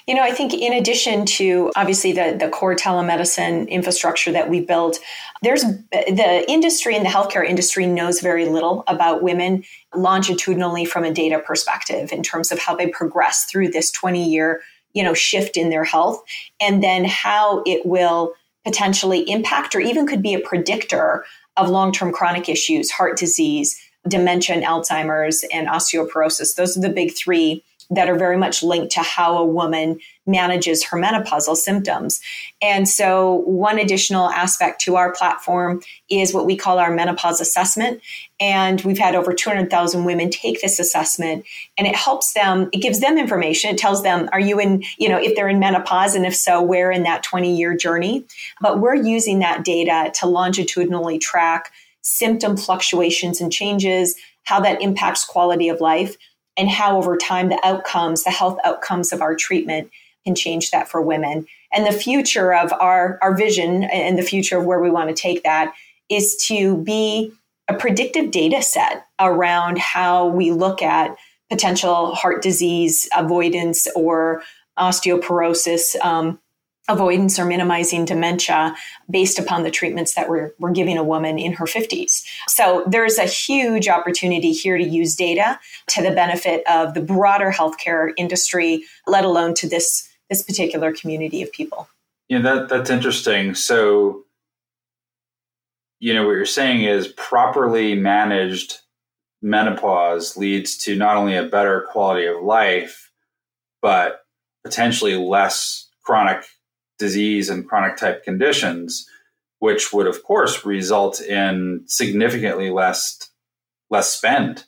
You 0.06 0.14
know, 0.14 0.22
I 0.22 0.32
think 0.32 0.52
in 0.52 0.72
addition 0.72 1.24
to 1.26 1.72
obviously 1.74 2.12
the, 2.12 2.36
the 2.38 2.48
core 2.48 2.74
telemedicine 2.74 3.68
infrastructure 3.68 4.30
that 4.32 4.50
we 4.50 4.60
built, 4.60 4.98
there's 5.42 5.62
the 5.62 6.44
industry 6.48 6.94
and 6.94 7.04
the 7.04 7.10
healthcare 7.10 7.46
industry 7.46 7.86
knows 7.86 8.20
very 8.20 8.46
little 8.46 8.84
about 8.86 9.22
women 9.22 9.64
longitudinally 9.94 10.84
from 10.84 11.04
a 11.04 11.12
data 11.12 11.38
perspective 11.38 12.12
in 12.12 12.22
terms 12.22 12.52
of 12.52 12.58
how 12.58 12.76
they 12.76 12.88
progress 12.88 13.44
through 13.44 13.68
this 13.68 13.90
20 13.90 14.28
year, 14.28 14.60
you 14.92 15.02
know, 15.02 15.14
shift 15.14 15.56
in 15.56 15.70
their 15.70 15.84
health 15.84 16.22
and 16.60 16.82
then 16.82 17.04
how 17.04 17.62
it 17.64 17.86
will 17.86 18.34
potentially 18.64 19.28
impact 19.30 19.74
or 19.74 19.80
even 19.80 20.06
could 20.06 20.22
be 20.22 20.34
a 20.34 20.40
predictor 20.40 21.24
of 21.56 21.70
long-term 21.70 22.12
chronic 22.12 22.48
issues, 22.48 22.90
heart 22.90 23.18
disease, 23.18 23.80
dementia 24.08 24.60
Alzheimer's 24.62 25.44
and 25.52 25.68
osteoporosis. 25.68 26.54
Those 26.54 26.76
are 26.76 26.80
the 26.80 26.88
big 26.88 27.12
three 27.12 27.64
that 27.90 28.08
are 28.08 28.16
very 28.16 28.36
much 28.36 28.62
linked 28.62 28.92
to 28.92 29.00
how 29.00 29.36
a 29.36 29.44
woman 29.44 29.98
manages 30.26 30.84
her 30.84 30.96
menopausal 30.96 31.56
symptoms. 31.56 32.20
And 32.62 32.88
so, 32.88 33.42
one 33.46 33.78
additional 33.78 34.30
aspect 34.30 34.80
to 34.82 34.96
our 34.96 35.12
platform 35.12 35.82
is 36.08 36.32
what 36.32 36.46
we 36.46 36.56
call 36.56 36.78
our 36.78 36.92
menopause 36.92 37.40
assessment. 37.40 38.00
And 38.38 38.80
we've 38.82 38.98
had 38.98 39.14
over 39.14 39.34
200,000 39.34 40.04
women 40.04 40.30
take 40.30 40.62
this 40.62 40.78
assessment, 40.78 41.44
and 41.76 41.86
it 41.86 41.96
helps 41.96 42.32
them, 42.32 42.70
it 42.72 42.80
gives 42.80 43.00
them 43.00 43.18
information. 43.18 43.70
It 43.70 43.78
tells 43.78 44.02
them, 44.02 44.28
are 44.32 44.40
you 44.40 44.60
in, 44.60 44.84
you 44.98 45.08
know, 45.08 45.18
if 45.18 45.34
they're 45.34 45.48
in 45.48 45.58
menopause, 45.58 46.14
and 46.14 46.24
if 46.24 46.34
so, 46.34 46.62
where 46.62 46.90
in 46.90 47.02
that 47.02 47.22
20 47.22 47.56
year 47.56 47.76
journey. 47.76 48.24
But 48.60 48.80
we're 48.80 48.94
using 48.94 49.40
that 49.40 49.64
data 49.64 50.12
to 50.20 50.26
longitudinally 50.26 51.18
track 51.18 51.72
symptom 52.02 52.56
fluctuations 52.56 53.40
and 53.40 53.52
changes, 53.52 54.16
how 54.44 54.60
that 54.60 54.80
impacts 54.80 55.24
quality 55.24 55.68
of 55.68 55.80
life, 55.80 56.16
and 56.56 56.68
how 56.68 56.96
over 56.96 57.16
time 57.16 57.48
the 57.48 57.60
outcomes, 57.64 58.24
the 58.24 58.30
health 58.30 58.58
outcomes 58.64 59.12
of 59.12 59.22
our 59.22 59.34
treatment 59.34 59.90
can 60.24 60.34
change 60.34 60.70
that 60.70 60.88
for 60.88 61.00
women. 61.00 61.46
And 61.72 61.86
the 61.86 61.92
future 61.92 62.52
of 62.52 62.72
our, 62.74 63.18
our 63.22 63.34
vision 63.34 63.84
and 63.84 64.18
the 64.18 64.22
future 64.22 64.58
of 64.58 64.66
where 64.66 64.80
we 64.80 64.90
want 64.90 65.08
to 65.08 65.14
take 65.14 65.42
that 65.44 65.72
is 66.08 66.36
to 66.46 66.76
be 66.78 67.32
a 67.68 67.74
predictive 67.74 68.30
data 68.30 68.62
set 68.62 69.06
around 69.18 69.78
how 69.78 70.26
we 70.26 70.50
look 70.50 70.82
at 70.82 71.16
potential 71.48 72.14
heart 72.14 72.42
disease 72.42 73.08
avoidance 73.16 73.86
or 73.94 74.42
osteoporosis 74.78 75.96
um, 76.04 76.40
avoidance 76.90 77.38
or 77.38 77.44
minimizing 77.44 78.04
dementia 78.04 78.74
based 79.08 79.38
upon 79.38 79.62
the 79.62 79.70
treatments 79.70 80.14
that 80.14 80.28
we're, 80.28 80.52
we're 80.58 80.72
giving 80.72 80.98
a 80.98 81.04
woman 81.04 81.38
in 81.38 81.52
her 81.52 81.64
50s. 81.64 82.24
So 82.48 82.84
there's 82.86 83.18
a 83.18 83.24
huge 83.24 83.88
opportunity 83.88 84.52
here 84.52 84.76
to 84.76 84.84
use 84.84 85.14
data 85.14 85.58
to 85.88 86.02
the 86.02 86.10
benefit 86.10 86.66
of 86.66 86.94
the 86.94 87.00
broader 87.00 87.50
healthcare 87.50 88.12
industry, 88.16 88.84
let 89.06 89.24
alone 89.24 89.54
to 89.54 89.68
this, 89.68 90.08
this 90.28 90.42
particular 90.42 90.92
community 90.92 91.42
of 91.42 91.52
people. 91.52 91.88
Yeah, 92.28 92.40
that, 92.40 92.68
that's 92.68 92.90
interesting. 92.90 93.54
So, 93.54 94.24
you 95.98 96.14
know, 96.14 96.24
what 96.24 96.32
you're 96.32 96.46
saying 96.46 96.82
is 96.82 97.08
properly 97.08 97.94
managed 97.94 98.78
menopause 99.42 100.36
leads 100.36 100.76
to 100.78 100.96
not 100.96 101.16
only 101.16 101.36
a 101.36 101.44
better 101.44 101.86
quality 101.90 102.26
of 102.26 102.42
life, 102.42 103.10
but 103.80 104.20
potentially 104.64 105.14
less 105.16 105.88
chronic 106.02 106.44
disease 107.00 107.50
and 107.50 107.68
chronic 107.68 107.96
type 107.96 108.22
conditions, 108.22 109.08
which 109.58 109.92
would 109.92 110.06
of 110.06 110.22
course 110.22 110.64
result 110.64 111.20
in 111.20 111.82
significantly 111.86 112.70
less 112.70 113.30
less 113.90 114.08
spend 114.10 114.66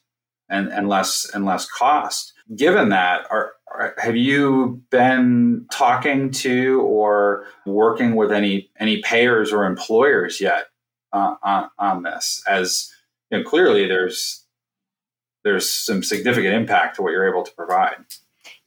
and, 0.49 0.69
and 0.69 0.89
less 0.89 1.31
and 1.33 1.47
less 1.47 1.67
cost. 1.67 2.33
Given 2.55 2.89
that, 2.89 3.27
are, 3.31 3.53
are, 3.73 3.95
have 3.99 4.17
you 4.17 4.83
been 4.91 5.67
talking 5.73 6.31
to 6.33 6.81
or 6.83 7.47
working 7.65 8.17
with 8.17 8.33
any 8.33 8.71
any 8.79 9.01
payers 9.01 9.53
or 9.53 9.65
employers 9.65 10.41
yet 10.41 10.67
uh, 11.13 11.37
on, 11.43 11.71
on 11.79 12.03
this? 12.03 12.43
As 12.49 12.93
you 13.31 13.39
know, 13.39 13.45
clearly 13.45 13.87
there's 13.87 14.45
there's 15.45 15.71
some 15.71 16.03
significant 16.03 16.55
impact 16.55 16.97
to 16.97 17.03
what 17.03 17.13
you're 17.13 17.29
able 17.29 17.43
to 17.43 17.53
provide. 17.53 17.97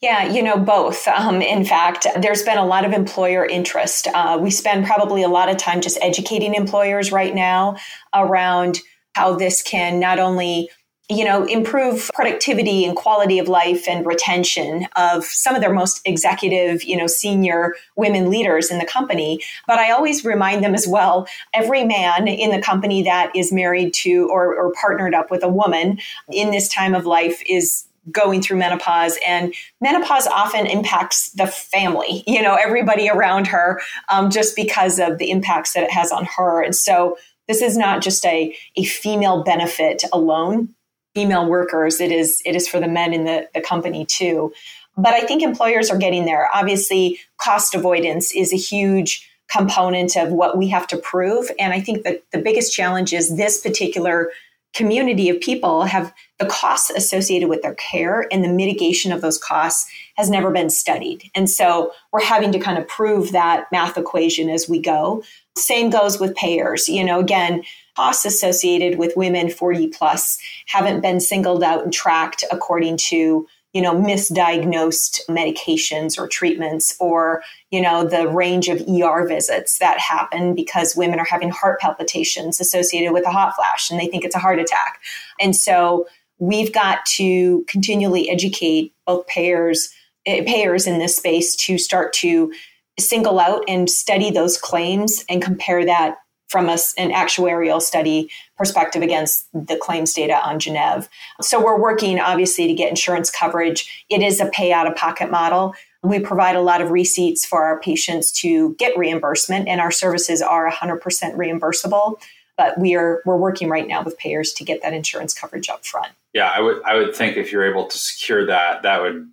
Yeah, 0.02 0.28
you 0.32 0.44
know, 0.44 0.58
both. 0.58 1.08
Um, 1.08 1.42
in 1.42 1.66
fact, 1.66 2.06
there's 2.20 2.44
been 2.44 2.58
a 2.58 2.66
lot 2.66 2.86
of 2.86 2.92
employer 2.92 3.46
interest. 3.46 4.08
Uh, 4.14 4.38
we 4.40 4.52
spend 4.52 4.86
probably 4.86 5.24
a 5.24 5.30
lot 5.30 5.50
of 5.50 5.58
time 5.58 5.82
just 5.82 5.98
educating 6.02 6.54
employers 6.54 7.12
right 7.12 7.34
now 7.34 7.78
around 8.14 8.80
how 9.14 9.36
this 9.36 9.62
can 9.62 10.00
not 10.00 10.20
only 10.20 10.70
you 11.10 11.24
know, 11.24 11.46
improve 11.46 12.10
productivity 12.16 12.84
and 12.84 12.96
quality 12.96 13.38
of 13.38 13.48
life 13.48 13.88
and 13.88 14.06
retention 14.08 14.88
of 14.96 15.24
some 15.24 15.54
of 15.54 15.62
their 15.62 15.74
most 15.74 16.02
executive, 16.04 16.84
you 16.84 16.98
know, 16.98 17.06
senior 17.06 17.76
women 17.96 18.30
leaders 18.32 18.72
in 18.72 18.80
the 18.80 18.86
company. 18.86 19.40
But 19.68 19.78
I 19.78 19.92
always 19.92 20.26
remind 20.26 20.64
them 20.64 20.74
as 20.74 20.88
well 20.88 21.28
every 21.54 21.84
man 21.84 22.28
in 22.28 22.50
the 22.50 22.62
company 22.62 23.04
that 23.04 23.32
is 23.36 23.52
married 23.52 23.94
to 23.96 24.28
or, 24.32 24.56
or 24.56 24.72
partnered 24.74 25.14
up 25.14 25.30
with 25.30 25.44
a 25.44 25.50
woman 25.50 26.00
in 26.32 26.50
this 26.50 26.68
time 26.68 26.96
of 26.96 27.06
life 27.06 27.40
is 27.48 27.86
going 28.12 28.42
through 28.42 28.58
menopause 28.58 29.18
and 29.26 29.54
menopause 29.82 30.28
often 30.28 30.68
impacts 30.68 31.32
the 31.32 31.48
family 31.48 32.24
you 32.28 32.42
know 32.42 32.56
everybody 32.56 33.10
around 33.10 33.48
her 33.48 33.82
um, 34.10 34.30
just 34.30 34.56
because 34.56 35.00
of 35.00 35.18
the 35.18 35.32
impacts 35.32 35.74
that 35.74 35.84
it 35.84 35.92
has 35.92 36.12
on 36.12 36.26
her. 36.26 36.62
And 36.64 36.76
so 36.76 37.18
this 37.48 37.62
is 37.62 37.78
not 37.78 38.02
just 38.02 38.26
a, 38.26 38.56
a 38.76 38.84
female 38.84 39.44
benefit 39.44 40.04
alone. 40.12 40.70
Female 41.14 41.48
workers 41.48 42.02
it 42.02 42.12
is 42.12 42.42
it 42.46 42.56
is 42.56 42.68
for 42.68 42.80
the 42.80 42.88
men 42.88 43.14
in 43.14 43.26
the, 43.26 43.48
the 43.54 43.62
company 43.62 44.06
too. 44.06 44.54
But 44.98 45.14
i 45.14 45.22
think 45.22 45.44
employers 45.44 45.90
are 45.90 45.98
getting 45.98 46.26
there. 46.26 46.50
Obviously 46.54 47.20
cost 47.38 47.74
avoidance 47.76 48.34
is 48.34 48.52
a 48.52 48.58
huge 48.58 49.30
component 49.50 50.18
of 50.18 50.32
what 50.32 50.58
we 50.58 50.68
have 50.70 50.88
to 50.88 50.98
prove. 50.98 51.50
And 51.58 51.72
i 51.74 51.80
think 51.80 52.04
that 52.04 52.24
the 52.32 52.40
biggest 52.40 52.74
challenge 52.74 53.14
is 53.14 53.38
this 53.38 53.62
particular 53.62 54.30
community 54.76 55.30
of 55.30 55.40
people 55.40 55.84
have 55.84 56.14
the 56.38 56.46
costs 56.46 56.90
associated 56.92 57.48
with 57.48 57.62
their 57.62 57.76
care 57.76 58.28
and 58.32 58.44
the 58.44 58.50
mitigation 58.50 59.12
of 59.12 59.22
those 59.22 59.38
costs 59.38 59.90
has 60.18 60.30
never 60.30 60.52
been 60.52 60.70
studied. 60.70 61.32
And 61.34 61.50
so 61.50 61.92
we're 62.12 62.24
having 62.24 62.52
to 62.52 62.60
kind 62.60 62.78
of 62.78 62.88
prove 62.88 63.32
that 63.32 63.66
math 63.72 63.98
equation 63.98 64.50
as 64.50 64.68
we 64.68 64.80
go. 64.80 65.24
Same 65.58 65.90
goes 65.90 66.20
with 66.20 66.36
payers. 66.36 66.90
You 66.90 67.06
know, 67.06 67.20
again, 67.20 67.64
costs 67.96 68.26
associated 68.26 69.00
with 69.00 69.16
women 69.16 69.50
40 69.50 69.88
plus 69.88 70.38
haven't 70.68 71.02
been 71.02 71.22
singled 71.22 71.64
out 71.64 71.84
and 71.84 71.94
tracked 71.94 72.44
according 72.52 72.98
to 72.98 73.48
you 73.76 73.82
know, 73.82 73.94
misdiagnosed 73.94 75.20
medications 75.28 76.18
or 76.18 76.30
treatments 76.30 76.96
or, 76.98 77.44
you 77.72 77.82
know, 77.82 78.06
the 78.06 78.26
range 78.26 78.70
of 78.70 78.82
ER 78.88 79.28
visits 79.28 79.80
that 79.80 80.00
happen 80.00 80.56
because 80.56 80.96
women 80.96 81.20
are 81.20 81.26
having 81.26 81.50
heart 81.50 81.82
palpitations 81.82 82.62
associated 82.62 83.12
with 83.12 83.28
a 83.28 83.32
hot 83.32 83.54
flash 83.54 83.92
and 83.92 84.00
they 84.00 84.08
think 84.08 84.24
it's 84.24 84.34
a 84.34 84.40
heart 84.40 84.60
attack. 84.60 85.02
And 85.42 85.54
so 85.54 86.08
we've 86.40 86.72
got 86.72 87.06
to 87.18 87.66
continually 87.68 88.30
educate 88.30 88.94
both 89.06 89.28
payers 89.28 89.90
eh, 90.26 90.42
payers 90.46 90.88
in 90.88 91.00
this 91.00 91.18
space 91.18 91.54
to 91.58 91.78
start 91.78 92.14
to 92.14 92.54
single 92.98 93.42
out 93.42 93.62
and 93.68 93.90
study 93.90 94.32
those 94.32 94.58
claims 94.58 95.26
and 95.28 95.42
compare 95.42 95.84
that 95.84 96.16
from 96.56 96.70
a, 96.70 96.78
an 96.98 97.12
actuarial 97.12 97.82
study 97.82 98.30
perspective 98.58 99.02
against 99.02 99.46
the 99.52 99.76
claims 99.76 100.14
data 100.14 100.36
on 100.36 100.58
Gennev. 100.58 101.10
So 101.42 101.62
we're 101.62 101.78
working 101.78 102.18
obviously 102.18 102.66
to 102.68 102.74
get 102.74 102.88
insurance 102.88 103.30
coverage. 103.30 104.06
It 104.10 104.22
is 104.22 104.40
a 104.40 104.46
pay 104.46 104.72
out 104.72 104.88
of 104.88 104.96
pocket 104.96 105.30
model. 105.30 105.76
We 106.02 106.18
provide 106.20 106.56
a 106.56 106.62
lot 106.62 106.80
of 106.80 106.92
receipts 106.92 107.46
for 107.46 107.66
our 107.66 107.78
patients 107.82 108.32
to 108.40 108.74
get 108.76 108.98
reimbursement, 108.98 109.68
and 109.68 109.82
our 109.82 109.92
services 109.92 110.42
are 110.42 110.72
100% 110.72 111.02
reimbursable. 111.36 112.22
But 112.56 112.80
we 112.80 112.96
are 112.96 113.22
we're 113.26 113.36
working 113.36 113.68
right 113.68 113.86
now 113.86 114.02
with 114.02 114.18
payers 114.18 114.54
to 114.54 114.64
get 114.64 114.82
that 114.82 114.94
insurance 114.94 115.34
coverage 115.34 115.68
up 115.68 115.86
front. 115.86 116.14
Yeah, 116.32 116.54
I 116.56 116.62
would 116.62 116.82
I 116.84 116.96
would 116.96 117.14
think 117.14 117.36
if 117.36 117.52
you're 117.52 117.70
able 117.70 117.88
to 117.88 117.98
secure 117.98 118.46
that, 118.46 118.84
that 118.84 119.02
would 119.02 119.30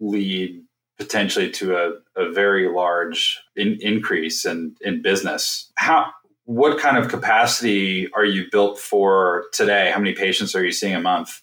lead 0.00 0.64
potentially 0.98 1.48
to 1.52 1.76
a, 1.76 1.92
a 2.16 2.32
very 2.32 2.68
large 2.68 3.38
in, 3.54 3.78
increase 3.80 4.44
in, 4.44 4.74
in 4.80 5.00
business. 5.00 5.70
How 5.76 6.10
what 6.46 6.78
kind 6.78 6.96
of 6.96 7.08
capacity 7.08 8.10
are 8.12 8.24
you 8.24 8.46
built 8.50 8.78
for 8.78 9.46
today? 9.52 9.90
How 9.92 9.98
many 9.98 10.14
patients 10.14 10.54
are 10.54 10.64
you 10.64 10.72
seeing 10.72 10.94
a 10.94 11.00
month? 11.00 11.42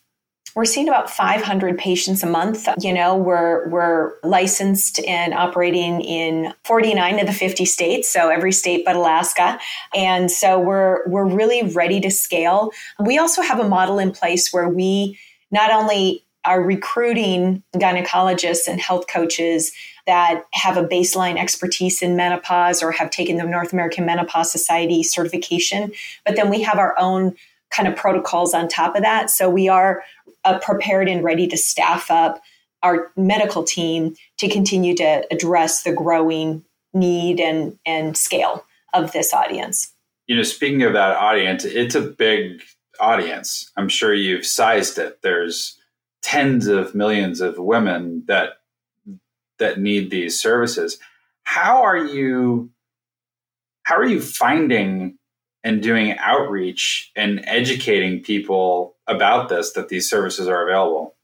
We're 0.55 0.65
seeing 0.65 0.87
about 0.87 1.09
500 1.09 1.77
patients 1.77 2.21
a 2.21 2.27
month. 2.27 2.67
You 2.79 2.93
know, 2.93 3.15
we're 3.17 3.67
we're 3.69 4.13
licensed 4.23 4.99
and 5.05 5.33
operating 5.33 6.01
in 6.01 6.53
49 6.63 7.19
of 7.19 7.25
the 7.25 7.33
50 7.33 7.65
states, 7.65 8.09
so 8.09 8.29
every 8.29 8.51
state 8.51 8.85
but 8.85 8.95
Alaska. 8.95 9.59
And 9.95 10.29
so 10.29 10.59
we're 10.59 11.07
we're 11.07 11.25
really 11.25 11.63
ready 11.63 11.99
to 12.01 12.11
scale. 12.11 12.71
We 13.03 13.17
also 13.17 13.41
have 13.41 13.59
a 13.59 13.67
model 13.67 13.97
in 13.97 14.11
place 14.11 14.53
where 14.53 14.69
we 14.69 15.19
not 15.51 15.71
only 15.71 16.23
are 16.45 16.61
recruiting 16.61 17.63
gynecologists 17.75 18.67
and 18.67 18.79
health 18.79 19.07
coaches 19.07 19.71
that 20.05 20.43
have 20.53 20.77
a 20.77 20.83
baseline 20.83 21.37
expertise 21.37 22.01
in 22.01 22.15
menopause 22.15 22.83
or 22.83 22.91
have 22.91 23.09
taken 23.09 23.37
the 23.37 23.43
North 23.43 23.73
American 23.73 24.05
Menopause 24.05 24.51
Society 24.51 25.03
certification. 25.03 25.91
But 26.25 26.35
then 26.35 26.49
we 26.49 26.61
have 26.61 26.77
our 26.77 26.97
own 26.99 27.35
kind 27.71 27.87
of 27.87 27.95
protocols 27.95 28.53
on 28.53 28.67
top 28.67 28.95
of 28.95 29.01
that. 29.01 29.29
So 29.29 29.49
we 29.49 29.67
are 29.67 30.03
uh, 30.45 30.59
prepared 30.59 31.07
and 31.07 31.23
ready 31.23 31.47
to 31.47 31.57
staff 31.57 32.11
up 32.11 32.41
our 32.83 33.11
medical 33.15 33.63
team 33.63 34.15
to 34.37 34.49
continue 34.49 34.93
to 34.95 35.25
address 35.31 35.83
the 35.83 35.93
growing 35.93 36.63
need 36.93 37.39
and, 37.39 37.77
and 37.85 38.15
scale 38.15 38.65
of 38.93 39.11
this 39.13 39.33
audience. 39.33 39.91
You 40.27 40.35
know, 40.35 40.43
speaking 40.43 40.83
of 40.83 40.93
that 40.93 41.15
audience, 41.15 41.65
it's 41.65 41.95
a 41.95 42.01
big 42.01 42.61
audience. 42.99 43.71
I'm 43.77 43.89
sure 43.89 44.13
you've 44.13 44.45
sized 44.45 44.97
it. 44.97 45.21
There's 45.21 45.79
tens 46.21 46.67
of 46.67 46.93
millions 46.93 47.41
of 47.41 47.57
women 47.57 48.23
that 48.27 48.57
that 49.59 49.79
need 49.79 50.09
these 50.09 50.39
services. 50.39 50.99
How 51.43 51.83
are 51.83 51.97
you 51.97 52.69
how 53.83 53.97
are 53.97 54.07
you 54.07 54.21
finding 54.21 55.17
and 55.63 55.81
doing 55.81 56.17
outreach 56.17 57.11
and 57.15 57.43
educating 57.45 58.21
people 58.21 58.95
about 59.07 59.49
this 59.49 59.73
that 59.73 59.89
these 59.89 60.09
services 60.09 60.47
are 60.47 60.67
available? 60.67 61.15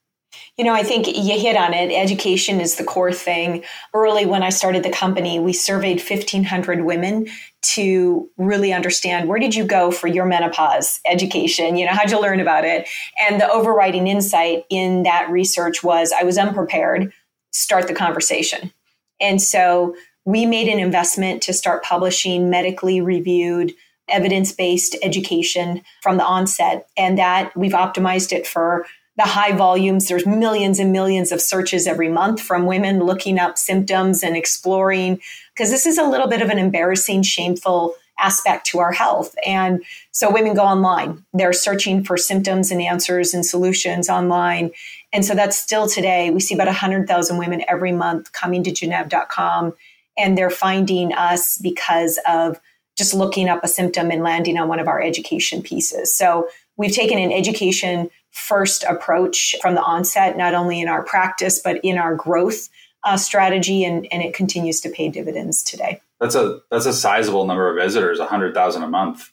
You 0.57 0.65
know, 0.65 0.73
I 0.73 0.83
think 0.83 1.07
you 1.07 1.39
hit 1.39 1.55
on 1.55 1.73
it. 1.73 1.91
Education 1.91 2.59
is 2.59 2.75
the 2.75 2.83
core 2.83 3.13
thing. 3.13 3.63
Early 3.93 4.25
when 4.25 4.43
I 4.43 4.49
started 4.49 4.83
the 4.83 4.91
company, 4.91 5.39
we 5.39 5.53
surveyed 5.53 5.97
1,500 5.97 6.83
women 6.83 7.27
to 7.61 8.29
really 8.37 8.71
understand 8.71 9.27
where 9.27 9.39
did 9.39 9.55
you 9.55 9.65
go 9.65 9.89
for 9.89 10.07
your 10.07 10.25
menopause 10.25 10.99
education? 11.05 11.77
You 11.77 11.85
know, 11.85 11.93
how'd 11.93 12.11
you 12.11 12.21
learn 12.21 12.39
about 12.39 12.65
it? 12.65 12.87
And 13.19 13.41
the 13.41 13.49
overriding 13.49 14.07
insight 14.07 14.65
in 14.69 15.03
that 15.03 15.29
research 15.29 15.83
was 15.83 16.11
I 16.11 16.23
was 16.23 16.37
unprepared. 16.37 17.11
Start 17.51 17.87
the 17.87 17.93
conversation. 17.93 18.71
And 19.19 19.41
so 19.41 19.95
we 20.25 20.45
made 20.45 20.67
an 20.67 20.79
investment 20.79 21.41
to 21.43 21.53
start 21.53 21.83
publishing 21.83 22.49
medically 22.49 23.01
reviewed 23.01 23.73
evidence 24.07 24.51
based 24.51 24.95
education 25.03 25.81
from 26.01 26.17
the 26.17 26.23
onset, 26.23 26.87
and 26.97 27.17
that 27.17 27.55
we've 27.55 27.73
optimized 27.73 28.31
it 28.31 28.47
for 28.47 28.85
the 29.17 29.23
high 29.23 29.51
volumes. 29.51 30.07
There's 30.07 30.25
millions 30.25 30.79
and 30.79 30.91
millions 30.91 31.31
of 31.31 31.41
searches 31.41 31.85
every 31.85 32.09
month 32.09 32.41
from 32.41 32.65
women 32.65 32.99
looking 32.99 33.37
up 33.37 33.57
symptoms 33.57 34.23
and 34.23 34.35
exploring, 34.35 35.19
because 35.53 35.69
this 35.69 35.85
is 35.85 35.97
a 35.97 36.07
little 36.07 36.27
bit 36.27 36.41
of 36.41 36.49
an 36.49 36.57
embarrassing, 36.57 37.23
shameful 37.23 37.95
aspect 38.19 38.65
to 38.67 38.79
our 38.79 38.91
health. 38.91 39.35
And 39.45 39.83
so 40.11 40.31
women 40.31 40.53
go 40.53 40.63
online, 40.63 41.23
they're 41.33 41.53
searching 41.53 42.03
for 42.03 42.17
symptoms 42.17 42.71
and 42.71 42.81
answers 42.81 43.33
and 43.33 43.45
solutions 43.45 44.09
online. 44.09 44.71
And 45.13 45.25
so 45.25 45.33
that's 45.33 45.57
still 45.57 45.87
today. 45.87 46.29
We 46.29 46.39
see 46.39 46.55
about 46.55 46.67
100,000 46.67 47.37
women 47.37 47.63
every 47.67 47.91
month 47.91 48.31
coming 48.33 48.63
to 48.63 48.71
Gennev.com, 48.71 49.73
and 50.17 50.37
they're 50.37 50.49
finding 50.49 51.13
us 51.13 51.57
because 51.57 52.19
of 52.27 52.59
just 52.97 53.13
looking 53.13 53.47
up 53.47 53.63
a 53.63 53.67
symptom 53.67 54.11
and 54.11 54.23
landing 54.23 54.57
on 54.57 54.67
one 54.67 54.79
of 54.79 54.87
our 54.87 55.01
education 55.01 55.61
pieces. 55.61 56.13
So 56.13 56.49
we've 56.75 56.93
taken 56.93 57.17
an 57.17 57.31
education 57.31 58.09
first 58.31 58.83
approach 58.83 59.55
from 59.61 59.75
the 59.75 59.81
onset, 59.81 60.37
not 60.37 60.53
only 60.53 60.81
in 60.81 60.87
our 60.87 61.03
practice, 61.03 61.59
but 61.59 61.79
in 61.83 61.97
our 61.97 62.13
growth 62.13 62.69
uh, 63.03 63.17
strategy, 63.17 63.83
and, 63.83 64.07
and 64.11 64.21
it 64.21 64.33
continues 64.33 64.81
to 64.81 64.89
pay 64.89 65.09
dividends 65.09 65.63
today. 65.63 66.01
That's 66.19 66.35
a 66.35 66.59
that's 66.69 66.85
a 66.85 66.93
sizable 66.93 67.45
number 67.45 67.69
of 67.69 67.81
visitors, 67.81 68.19
hundred 68.19 68.53
thousand 68.53 68.83
a 68.83 68.87
month. 68.87 69.31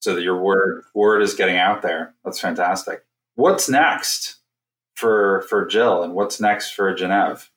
So 0.00 0.14
that 0.14 0.22
your 0.22 0.40
word 0.42 0.82
word 0.94 1.22
is 1.22 1.34
getting 1.34 1.56
out 1.56 1.82
there. 1.82 2.14
That's 2.24 2.40
fantastic. 2.40 3.04
What's 3.34 3.68
next 3.68 4.36
for 4.94 5.44
for 5.48 5.64
Jill, 5.64 6.02
and 6.02 6.14
what's 6.14 6.40
next 6.40 6.72
for 6.72 6.94
Gennev? 6.94 7.48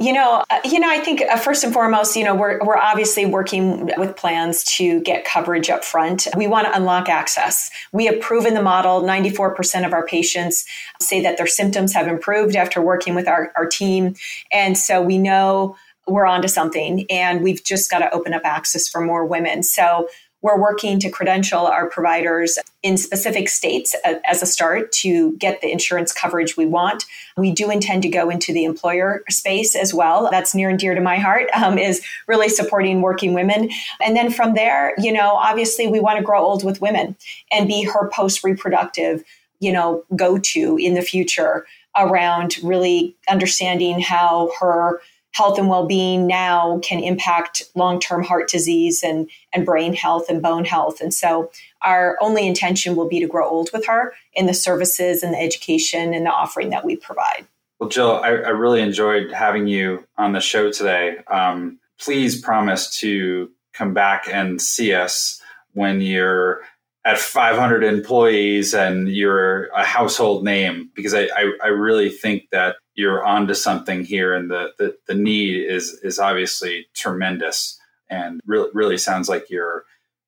You 0.00 0.14
know, 0.14 0.42
uh, 0.48 0.60
you 0.64 0.80
know, 0.80 0.88
I 0.88 0.98
think 0.98 1.20
uh, 1.20 1.36
first 1.36 1.62
and 1.62 1.74
foremost, 1.74 2.16
you 2.16 2.24
know, 2.24 2.34
we're 2.34 2.58
we're 2.64 2.78
obviously 2.78 3.26
working 3.26 3.90
with 3.98 4.16
plans 4.16 4.64
to 4.76 5.00
get 5.02 5.26
coverage 5.26 5.68
up 5.68 5.84
front. 5.84 6.26
We 6.34 6.46
want 6.46 6.66
to 6.68 6.74
unlock 6.74 7.10
access. 7.10 7.70
We 7.92 8.06
have 8.06 8.18
proven 8.18 8.54
the 8.54 8.62
model. 8.62 9.02
94% 9.02 9.84
of 9.84 9.92
our 9.92 10.06
patients 10.06 10.64
say 11.00 11.20
that 11.20 11.36
their 11.36 11.46
symptoms 11.46 11.92
have 11.92 12.08
improved 12.08 12.56
after 12.56 12.80
working 12.80 13.14
with 13.14 13.28
our, 13.28 13.52
our 13.56 13.66
team. 13.66 14.14
And 14.50 14.78
so 14.78 15.02
we 15.02 15.18
know 15.18 15.76
we're 16.10 16.26
onto 16.26 16.48
something 16.48 17.06
and 17.10 17.42
we've 17.42 17.64
just 17.64 17.90
got 17.90 18.00
to 18.00 18.12
open 18.12 18.34
up 18.34 18.42
access 18.44 18.88
for 18.88 19.00
more 19.00 19.24
women. 19.24 19.62
So 19.62 20.08
we're 20.42 20.58
working 20.58 20.98
to 21.00 21.10
credential 21.10 21.66
our 21.66 21.88
providers 21.88 22.58
in 22.82 22.96
specific 22.96 23.48
states 23.48 23.94
as 24.24 24.42
a 24.42 24.46
start 24.46 24.90
to 24.90 25.36
get 25.36 25.60
the 25.60 25.70
insurance 25.70 26.12
coverage 26.12 26.56
we 26.56 26.64
want. 26.64 27.04
We 27.36 27.52
do 27.52 27.70
intend 27.70 28.02
to 28.04 28.08
go 28.08 28.30
into 28.30 28.52
the 28.52 28.64
employer 28.64 29.22
space 29.28 29.76
as 29.76 29.92
well. 29.92 30.28
That's 30.30 30.54
near 30.54 30.70
and 30.70 30.78
dear 30.78 30.94
to 30.94 31.00
my 31.00 31.18
heart, 31.18 31.50
um, 31.54 31.76
is 31.76 32.02
really 32.26 32.48
supporting 32.48 33.02
working 33.02 33.34
women. 33.34 33.70
And 34.02 34.16
then 34.16 34.30
from 34.30 34.54
there, 34.54 34.94
you 34.98 35.12
know, 35.12 35.34
obviously 35.34 35.86
we 35.86 36.00
want 36.00 36.18
to 36.18 36.24
grow 36.24 36.42
old 36.42 36.64
with 36.64 36.80
women 36.80 37.16
and 37.52 37.68
be 37.68 37.84
her 37.84 38.08
post 38.08 38.42
reproductive, 38.42 39.22
you 39.58 39.72
know, 39.72 40.04
go 40.16 40.38
to 40.38 40.78
in 40.78 40.94
the 40.94 41.02
future 41.02 41.66
around 41.98 42.56
really 42.62 43.14
understanding 43.28 44.00
how 44.00 44.50
her 44.58 45.02
health 45.32 45.58
and 45.58 45.68
well-being 45.68 46.26
now 46.26 46.78
can 46.82 47.02
impact 47.02 47.62
long-term 47.74 48.24
heart 48.24 48.48
disease 48.48 49.02
and 49.02 49.30
and 49.52 49.64
brain 49.64 49.94
health 49.94 50.28
and 50.28 50.42
bone 50.42 50.64
health. 50.64 51.00
And 51.00 51.14
so 51.14 51.50
our 51.82 52.16
only 52.20 52.46
intention 52.46 52.96
will 52.96 53.08
be 53.08 53.20
to 53.20 53.26
grow 53.26 53.48
old 53.48 53.70
with 53.72 53.86
her 53.86 54.12
in 54.34 54.46
the 54.46 54.54
services 54.54 55.22
and 55.22 55.34
the 55.34 55.40
education 55.40 56.12
and 56.14 56.26
the 56.26 56.30
offering 56.30 56.70
that 56.70 56.84
we 56.84 56.96
provide. 56.96 57.46
Well 57.78 57.88
jill 57.88 58.16
i, 58.16 58.28
I 58.28 58.50
really 58.50 58.80
enjoyed 58.80 59.32
having 59.32 59.66
you 59.66 60.04
on 60.18 60.32
the 60.32 60.40
show 60.40 60.70
today. 60.70 61.18
Um, 61.28 61.78
please 61.98 62.40
promise 62.40 62.98
to 63.00 63.50
come 63.72 63.94
back 63.94 64.26
and 64.30 64.60
see 64.60 64.94
us 64.94 65.40
when 65.72 66.00
you're 66.00 66.62
at 67.04 67.18
500 67.18 67.82
employees 67.82 68.74
and 68.74 69.08
you're 69.08 69.66
a 69.68 69.84
household 69.84 70.44
name 70.44 70.90
because 70.94 71.14
I, 71.14 71.22
I, 71.34 71.52
I, 71.64 71.66
really 71.68 72.10
think 72.10 72.50
that 72.50 72.76
you're 73.00 73.24
onto 73.24 73.54
something 73.54 74.04
here 74.04 74.34
and 74.34 74.50
the, 74.50 74.72
the, 74.78 74.94
the 75.08 75.14
need 75.14 75.64
is 75.64 75.98
is 76.02 76.18
obviously 76.18 76.86
tremendous 76.94 77.78
and 78.10 78.40
really 78.44 78.68
really 78.74 78.98
sounds 78.98 79.26
like 79.26 79.48
you're 79.48 79.84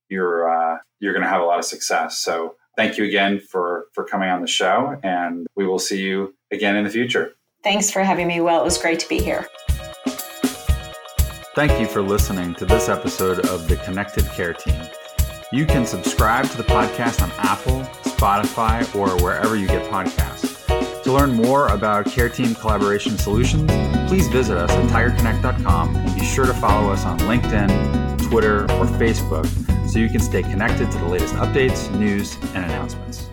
you're 0.08 0.50
uh, 0.50 0.78
you're 0.98 1.12
going 1.12 1.22
to 1.22 1.28
have 1.28 1.42
a 1.42 1.44
lot 1.44 1.58
of 1.58 1.66
success. 1.66 2.18
So 2.18 2.56
thank 2.76 2.96
you 2.96 3.04
again 3.04 3.40
for 3.40 3.86
for 3.92 4.04
coming 4.04 4.30
on 4.30 4.40
the 4.40 4.46
show 4.46 4.98
and 5.02 5.46
we 5.54 5.66
will 5.66 5.78
see 5.78 6.00
you 6.00 6.34
again 6.50 6.74
in 6.74 6.84
the 6.84 6.90
future. 6.90 7.34
Thanks 7.62 7.90
for 7.90 8.02
having 8.02 8.26
me 8.26 8.40
well 8.40 8.62
it 8.62 8.64
was 8.64 8.78
great 8.78 9.00
to 9.00 9.08
be 9.08 9.18
here. 9.18 9.46
Thank 11.54 11.78
you 11.78 11.86
for 11.86 12.00
listening 12.00 12.54
to 12.54 12.64
this 12.64 12.88
episode 12.88 13.40
of 13.50 13.68
the 13.68 13.76
connected 13.76 14.24
care 14.30 14.54
team. 14.54 14.80
You 15.52 15.66
can 15.66 15.84
subscribe 15.84 16.46
to 16.46 16.56
the 16.56 16.64
podcast 16.64 17.20
on 17.22 17.30
Apple, 17.36 17.82
Spotify, 18.10 18.82
or 18.96 19.22
wherever 19.22 19.54
you 19.56 19.66
get 19.66 19.90
podcasts. 19.90 20.51
To 21.04 21.12
learn 21.12 21.32
more 21.34 21.66
about 21.66 22.06
Care 22.06 22.28
Team 22.28 22.54
Collaboration 22.54 23.18
Solutions, 23.18 23.68
please 24.08 24.28
visit 24.28 24.56
us 24.56 24.70
at 24.70 24.84
TigerConnect.com 24.88 25.96
and 25.96 26.14
be 26.14 26.24
sure 26.24 26.46
to 26.46 26.54
follow 26.54 26.92
us 26.92 27.04
on 27.04 27.18
LinkedIn, 27.20 28.28
Twitter, 28.28 28.62
or 28.64 28.86
Facebook 28.86 29.46
so 29.88 29.98
you 29.98 30.08
can 30.08 30.20
stay 30.20 30.42
connected 30.42 30.92
to 30.92 30.98
the 30.98 31.08
latest 31.08 31.34
updates, 31.34 31.92
news, 31.98 32.36
and 32.54 32.64
announcements. 32.64 33.31